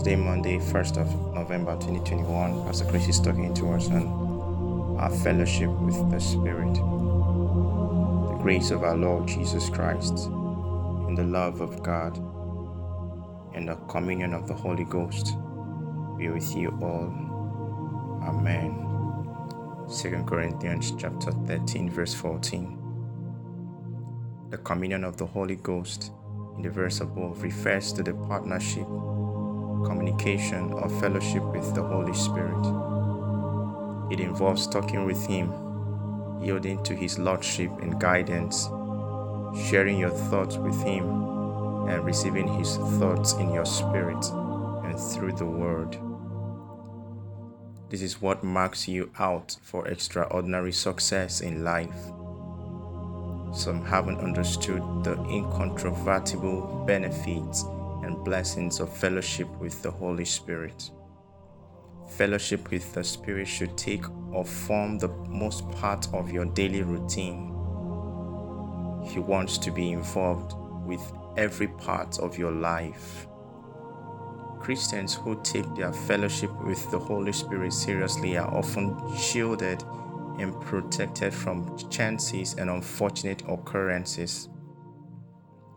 Today, 0.00 0.16
Monday, 0.16 0.56
1st 0.58 0.96
of 0.96 1.34
November 1.34 1.74
2021, 1.74 2.64
Pastor 2.64 2.86
Chris 2.86 3.06
is 3.06 3.20
talking 3.20 3.52
to 3.52 3.72
us 3.72 3.90
on 3.90 4.96
our 4.98 5.10
fellowship 5.10 5.68
with 5.68 6.10
the 6.10 6.18
Spirit. 6.18 6.72
The 6.72 8.38
grace 8.40 8.70
of 8.70 8.82
our 8.82 8.96
Lord 8.96 9.28
Jesus 9.28 9.68
Christ, 9.68 10.24
and 10.24 11.18
the 11.18 11.24
love 11.24 11.60
of 11.60 11.82
God, 11.82 12.16
and 13.54 13.68
the 13.68 13.74
communion 13.90 14.32
of 14.32 14.48
the 14.48 14.54
Holy 14.54 14.84
Ghost 14.84 15.36
be 16.16 16.30
with 16.30 16.56
you 16.56 16.70
all. 16.80 17.12
Amen. 18.26 18.72
2 19.94 20.24
Corinthians 20.26 20.94
chapter 20.98 21.30
13, 21.30 21.90
verse 21.90 22.14
14. 22.14 22.78
The 24.48 24.56
communion 24.56 25.04
of 25.04 25.18
the 25.18 25.26
Holy 25.26 25.56
Ghost 25.56 26.10
in 26.56 26.62
the 26.62 26.70
verse 26.70 27.02
above 27.02 27.42
refers 27.42 27.92
to 27.92 28.02
the 28.02 28.14
partnership 28.14 28.86
communication, 29.84 30.72
or 30.72 30.88
fellowship 31.00 31.42
with 31.42 31.74
the 31.74 31.82
Holy 31.82 32.14
Spirit. 32.14 32.64
It 34.10 34.20
involves 34.20 34.66
talking 34.66 35.04
with 35.04 35.24
Him, 35.26 35.52
yielding 36.42 36.82
to 36.84 36.94
His 36.94 37.18
Lordship 37.18 37.70
and 37.80 38.00
guidance, 38.00 38.68
sharing 39.68 39.98
your 39.98 40.10
thoughts 40.10 40.56
with 40.56 40.80
Him, 40.82 41.08
and 41.88 42.04
receiving 42.04 42.48
His 42.58 42.76
thoughts 42.98 43.34
in 43.34 43.52
your 43.52 43.66
spirit 43.66 44.24
and 44.84 44.98
through 44.98 45.32
the 45.32 45.46
Word. 45.46 45.96
This 47.88 48.02
is 48.02 48.20
what 48.20 48.44
marks 48.44 48.86
you 48.86 49.10
out 49.18 49.56
for 49.62 49.88
extraordinary 49.88 50.72
success 50.72 51.40
in 51.40 51.64
life. 51.64 52.12
Some 53.52 53.84
haven't 53.84 54.20
understood 54.20 54.82
the 55.02 55.20
incontrovertible 55.28 56.84
benefits 56.86 57.64
and 58.10 58.24
blessings 58.24 58.80
of 58.80 58.92
fellowship 58.92 59.48
with 59.60 59.82
the 59.82 59.90
Holy 59.90 60.24
Spirit. 60.24 60.90
Fellowship 62.16 62.68
with 62.70 62.92
the 62.92 63.04
Spirit 63.04 63.46
should 63.46 63.78
take 63.78 64.04
or 64.32 64.44
form 64.44 64.98
the 64.98 65.08
most 65.28 65.70
part 65.70 66.08
of 66.12 66.32
your 66.32 66.44
daily 66.46 66.82
routine. 66.82 67.46
He 69.04 69.20
wants 69.20 69.58
to 69.58 69.70
be 69.70 69.92
involved 69.92 70.54
with 70.84 71.00
every 71.36 71.68
part 71.68 72.18
of 72.18 72.36
your 72.36 72.50
life. 72.50 73.28
Christians 74.58 75.14
who 75.14 75.40
take 75.44 75.72
their 75.76 75.92
fellowship 75.92 76.50
with 76.64 76.90
the 76.90 76.98
Holy 76.98 77.32
Spirit 77.32 77.72
seriously 77.72 78.36
are 78.36 78.52
often 78.52 79.16
shielded 79.16 79.84
and 80.38 80.60
protected 80.60 81.32
from 81.32 81.78
chances 81.90 82.54
and 82.54 82.70
unfortunate 82.70 83.44
occurrences. 83.48 84.48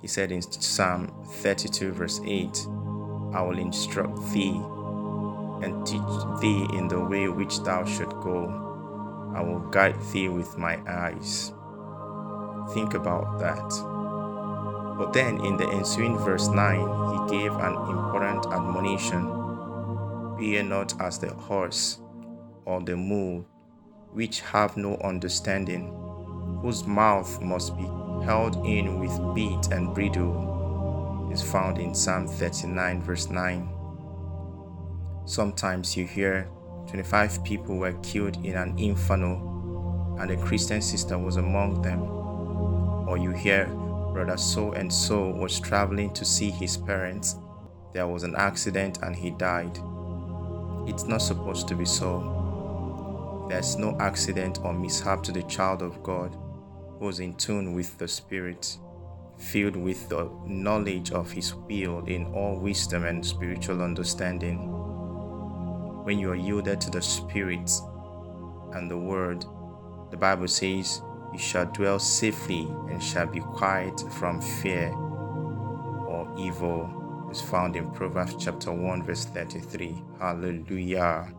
He 0.00 0.06
said 0.06 0.30
in 0.30 0.42
Psalm 0.42 1.12
32, 1.24 1.92
verse 1.92 2.20
8, 2.24 2.66
I 3.34 3.42
will 3.42 3.58
instruct 3.58 4.16
thee 4.32 4.60
and 5.62 5.84
teach 5.84 6.00
thee 6.40 6.66
in 6.72 6.86
the 6.86 7.00
way 7.00 7.28
which 7.28 7.60
thou 7.60 7.84
should 7.84 8.10
go. 8.10 9.32
I 9.34 9.42
will 9.42 9.60
guide 9.70 10.00
thee 10.12 10.28
with 10.28 10.56
my 10.56 10.78
eyes. 10.88 11.52
Think 12.72 12.94
about 12.94 13.40
that. 13.40 13.68
But 14.98 15.12
then 15.12 15.44
in 15.44 15.56
the 15.56 15.68
ensuing 15.68 16.16
verse 16.18 16.48
9, 16.48 17.30
he 17.30 17.38
gave 17.38 17.52
an 17.52 17.74
important 17.74 18.46
admonition 18.52 19.26
Be 20.38 20.62
not 20.62 21.00
as 21.00 21.18
the 21.18 21.34
horse 21.34 21.98
or 22.64 22.80
the 22.80 22.96
mule, 22.96 23.44
which 24.12 24.40
have 24.42 24.76
no 24.76 24.96
understanding, 24.98 25.92
whose 26.62 26.86
mouth 26.86 27.40
must 27.40 27.76
be 27.76 27.84
held 28.24 28.64
in 28.66 28.98
with 29.00 29.34
bit 29.34 29.72
and 29.72 29.94
bridle 29.94 31.30
is 31.32 31.42
found 31.42 31.78
in 31.78 31.94
Psalm 31.94 32.26
39, 32.26 33.02
verse 33.02 33.28
9. 33.28 33.68
Sometimes 35.26 35.96
you 35.96 36.06
hear 36.06 36.48
25 36.88 37.44
people 37.44 37.76
were 37.76 37.92
killed 38.02 38.44
in 38.44 38.56
an 38.56 38.78
inferno 38.78 40.16
and 40.18 40.30
a 40.30 40.36
Christian 40.36 40.80
sister 40.80 41.18
was 41.18 41.36
among 41.36 41.82
them. 41.82 42.02
Or 42.02 43.18
you 43.18 43.30
hear 43.30 43.66
brother 44.12 44.36
so 44.36 44.72
and 44.72 44.92
so 44.92 45.30
was 45.30 45.60
traveling 45.60 46.12
to 46.14 46.24
see 46.24 46.50
his 46.50 46.76
parents. 46.76 47.36
There 47.92 48.06
was 48.06 48.22
an 48.22 48.34
accident 48.36 48.98
and 49.02 49.14
he 49.14 49.30
died. 49.30 49.78
It's 50.86 51.04
not 51.04 51.22
supposed 51.22 51.68
to 51.68 51.74
be 51.74 51.84
so. 51.84 53.46
There's 53.48 53.76
no 53.76 53.96
accident 54.00 54.60
or 54.62 54.72
mishap 54.72 55.22
to 55.24 55.32
the 55.32 55.42
child 55.44 55.82
of 55.82 56.02
God 56.02 56.36
was 57.00 57.20
in 57.20 57.34
tune 57.34 57.74
with 57.74 57.96
the 57.98 58.08
Spirit, 58.08 58.78
filled 59.38 59.76
with 59.76 60.08
the 60.08 60.30
knowledge 60.46 61.12
of 61.12 61.30
His 61.30 61.54
will 61.54 62.04
in 62.06 62.26
all 62.34 62.58
wisdom 62.58 63.04
and 63.04 63.24
spiritual 63.24 63.82
understanding. 63.82 64.58
When 66.04 66.18
you 66.18 66.30
are 66.30 66.36
yielded 66.36 66.80
to 66.82 66.90
the 66.90 67.02
Spirit 67.02 67.70
and 68.72 68.90
the 68.90 68.96
Word, 68.96 69.44
the 70.10 70.16
Bible 70.16 70.48
says, 70.48 71.02
You 71.32 71.38
shall 71.38 71.66
dwell 71.66 71.98
safely 71.98 72.66
and 72.88 73.02
shall 73.02 73.26
be 73.26 73.40
quiet 73.40 74.02
from 74.18 74.40
fear 74.40 74.90
or 76.08 76.32
evil, 76.38 77.28
is 77.30 77.40
found 77.40 77.76
in 77.76 77.90
Proverbs 77.90 78.36
chapter 78.38 78.72
1, 78.72 79.02
verse 79.02 79.26
33. 79.26 80.02
Hallelujah. 80.18 81.32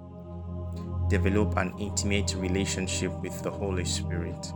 Develop 1.10 1.58
an 1.58 1.74
intimate 1.80 2.36
relationship 2.38 3.12
with 3.22 3.42
the 3.42 3.50
Holy 3.50 3.86
Spirit 3.86 4.54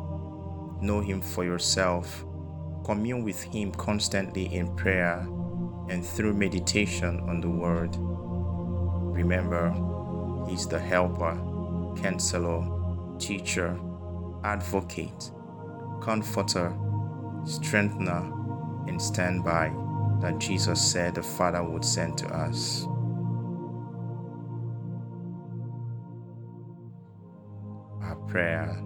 know 0.83 1.01
Him 1.01 1.21
for 1.21 1.43
yourself, 1.43 2.25
commune 2.83 3.23
with 3.23 3.41
Him 3.41 3.71
constantly 3.71 4.53
in 4.53 4.75
prayer 4.75 5.25
and 5.89 6.05
through 6.05 6.33
meditation 6.33 7.19
on 7.21 7.41
the 7.41 7.49
Word. 7.49 7.95
Remember, 9.15 9.71
He's 10.49 10.67
the 10.67 10.79
helper, 10.79 11.35
counselor, 12.01 13.17
teacher, 13.17 13.79
advocate, 14.43 15.31
comforter, 16.01 16.75
strengthener, 17.45 18.31
and 18.87 19.01
standby 19.01 19.71
that 20.21 20.39
Jesus 20.39 20.81
said 20.81 21.15
the 21.15 21.23
Father 21.23 21.63
would 21.63 21.85
send 21.85 22.17
to 22.17 22.27
us. 22.27 22.85
Our 28.01 28.15
prayer. 28.27 28.77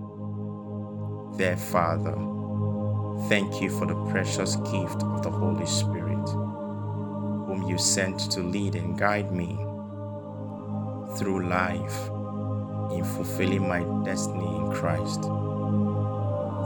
Dear 1.37 1.55
Father, 1.55 2.15
thank 3.29 3.61
you 3.61 3.69
for 3.69 3.85
the 3.85 4.09
precious 4.09 4.55
gift 4.55 5.03
of 5.03 5.21
the 5.21 5.29
Holy 5.29 5.67
Spirit, 5.67 6.27
whom 6.27 7.63
you 7.69 7.77
sent 7.77 8.19
to 8.31 8.39
lead 8.39 8.73
and 8.73 8.97
guide 8.97 9.31
me 9.31 9.55
through 11.15 11.47
life 11.47 12.07
in 12.91 13.03
fulfilling 13.03 13.67
my 13.67 13.83
destiny 14.03 14.47
in 14.47 14.71
Christ 14.71 15.21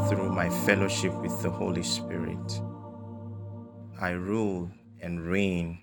through 0.07 0.31
my 0.31 0.49
fellowship 0.65 1.13
with 1.15 1.41
the 1.41 1.49
Holy 1.49 1.83
Spirit. 1.83 2.61
I 3.99 4.11
rule 4.11 4.71
and 5.01 5.19
reign 5.19 5.79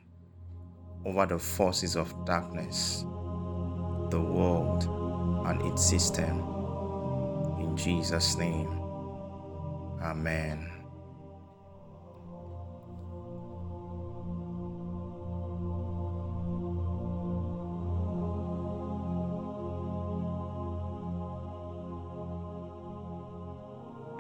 over 1.05 1.27
the 1.27 1.39
forces 1.39 1.95
of 1.95 2.25
darkness, 2.25 3.05
the 4.09 4.21
world, 4.21 4.85
and 5.47 5.61
its 5.71 5.85
system. 5.85 6.58
Jesus' 7.79 8.37
name. 8.37 8.69
Amen. 10.03 10.69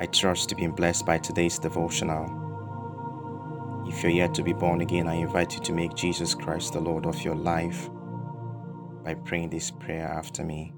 I 0.00 0.06
trust 0.06 0.48
to 0.50 0.54
be 0.54 0.68
blessed 0.68 1.04
by 1.04 1.18
today's 1.18 1.58
devotional. 1.58 2.46
If 3.88 4.04
you're 4.04 4.12
yet 4.12 4.34
to 4.34 4.44
be 4.44 4.52
born 4.52 4.82
again, 4.82 5.08
I 5.08 5.14
invite 5.14 5.54
you 5.54 5.60
to 5.62 5.72
make 5.72 5.94
Jesus 5.96 6.32
Christ 6.32 6.74
the 6.74 6.80
Lord 6.80 7.06
of 7.06 7.20
your 7.24 7.34
life 7.34 7.90
by 9.02 9.14
praying 9.14 9.50
this 9.50 9.72
prayer 9.72 10.06
after 10.06 10.44
me. 10.44 10.77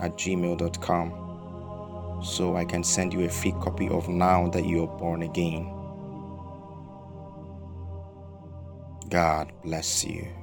at 0.00 0.16
gmail.com 0.16 1.12
so 2.22 2.56
I 2.56 2.64
can 2.64 2.82
send 2.82 3.12
you 3.12 3.24
a 3.24 3.28
free 3.28 3.52
copy 3.52 3.88
of 3.88 4.08
Now 4.08 4.48
That 4.48 4.64
You 4.64 4.84
Are 4.84 4.98
Born 4.98 5.22
Again. 5.22 5.79
God 9.10 9.52
bless 9.64 10.04
you. 10.04 10.39